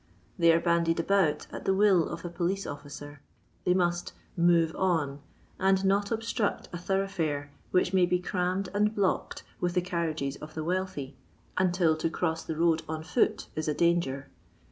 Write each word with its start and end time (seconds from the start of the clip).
They 0.39 0.51
are 0.51 0.59
bandied 0.59 0.99
about 0.99 1.45
at 1.51 1.65
the 1.65 1.75
will 1.75 2.09
of 2.09 2.25
a 2.25 2.29
police 2.29 2.65
officer. 2.65 3.21
They 3.65 3.75
must" 3.75 4.13
move 4.35 4.75
on" 4.75 5.19
and 5.59 5.85
not 5.85 6.09
obstruct 6.09 6.67
a 6.73 6.79
thoroughfare 6.79 7.51
which 7.69 7.93
may 7.93 8.07
be 8.07 8.17
crammed 8.17 8.67
and 8.73 8.95
blocked 8.95 9.43
with 9.59 9.75
the 9.75 9.81
carriages 9.81 10.37
of 10.37 10.55
the 10.55 10.63
wealthy 10.63 11.17
until 11.55 11.95
to 11.97 12.09
cross 12.09 12.43
the 12.43 12.55
road 12.57 12.81
on 12.89 13.03
foot 13.03 13.45
is 13.55 13.67
a 13.67 13.75
danger. 13.75 14.27